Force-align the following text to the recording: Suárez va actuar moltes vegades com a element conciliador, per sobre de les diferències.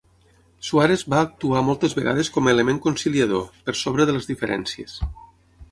Suárez 0.69 1.03
va 1.13 1.19
actuar 1.25 1.61
moltes 1.67 1.95
vegades 1.99 2.33
com 2.37 2.49
a 2.49 2.55
element 2.57 2.81
conciliador, 2.87 3.47
per 3.69 3.79
sobre 3.85 4.09
de 4.11 4.17
les 4.19 4.31
diferències. 4.33 4.99